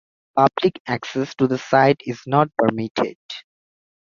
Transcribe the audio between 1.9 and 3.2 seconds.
is not permitted.